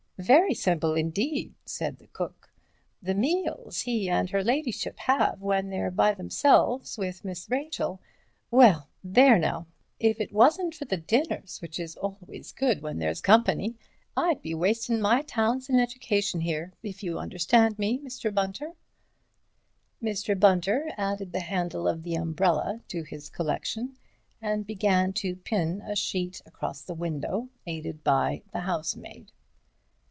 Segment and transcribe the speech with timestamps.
[0.17, 2.53] "Very simple indeed," said the cook,
[3.01, 9.39] "the meals he and her ladyship have when they're by themselves with Miss Rachel—well, there
[9.39, 13.75] now—if it wasn't for the dinners, which is always good when there's company,
[14.15, 18.31] I'd be wastin' my talents and education here, if you understand me, Mr.
[18.31, 18.73] Bunter."
[20.03, 20.39] Mr.
[20.39, 23.97] Bunter added the handle of the umbrella to his collection,
[24.39, 29.31] and began to pin a sheet across the window, aided by the housemaid.